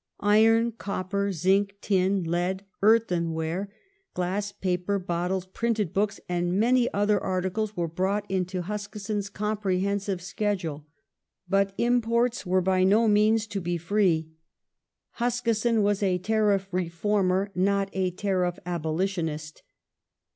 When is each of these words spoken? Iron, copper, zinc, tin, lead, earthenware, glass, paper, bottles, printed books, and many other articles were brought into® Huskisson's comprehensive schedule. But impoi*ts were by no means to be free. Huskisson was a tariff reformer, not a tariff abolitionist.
Iron, 0.23 0.71
copper, 0.71 1.31
zinc, 1.31 1.75
tin, 1.79 2.23
lead, 2.23 2.65
earthenware, 2.81 3.71
glass, 4.15 4.51
paper, 4.51 4.97
bottles, 4.97 5.45
printed 5.45 5.93
books, 5.93 6.19
and 6.27 6.59
many 6.59 6.91
other 6.91 7.21
articles 7.23 7.77
were 7.77 7.87
brought 7.87 8.27
into® 8.27 8.63
Huskisson's 8.63 9.29
comprehensive 9.29 10.19
schedule. 10.19 10.87
But 11.47 11.77
impoi*ts 11.77 12.47
were 12.47 12.61
by 12.61 12.83
no 12.83 13.07
means 13.07 13.45
to 13.45 13.61
be 13.61 13.77
free. 13.77 14.31
Huskisson 15.19 15.83
was 15.83 16.01
a 16.01 16.17
tariff 16.17 16.67
reformer, 16.71 17.51
not 17.53 17.91
a 17.93 18.09
tariff 18.09 18.57
abolitionist. 18.65 19.61